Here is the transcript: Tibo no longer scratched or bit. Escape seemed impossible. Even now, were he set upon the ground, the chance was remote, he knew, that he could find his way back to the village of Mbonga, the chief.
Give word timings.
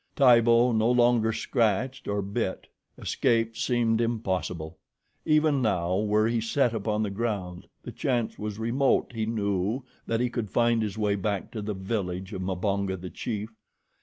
Tibo 0.15 0.71
no 0.71 0.89
longer 0.89 1.31
scratched 1.31 2.07
or 2.07 2.23
bit. 2.23 2.65
Escape 2.97 3.55
seemed 3.55 4.01
impossible. 4.01 4.79
Even 5.25 5.61
now, 5.61 5.95
were 5.99 6.27
he 6.27 6.41
set 6.41 6.73
upon 6.73 7.03
the 7.03 7.11
ground, 7.11 7.67
the 7.83 7.91
chance 7.91 8.39
was 8.39 8.57
remote, 8.57 9.11
he 9.13 9.27
knew, 9.27 9.83
that 10.07 10.19
he 10.19 10.31
could 10.31 10.49
find 10.49 10.81
his 10.81 10.97
way 10.97 11.13
back 11.13 11.51
to 11.51 11.61
the 11.61 11.75
village 11.75 12.33
of 12.33 12.41
Mbonga, 12.41 12.97
the 12.99 13.11
chief. 13.11 13.51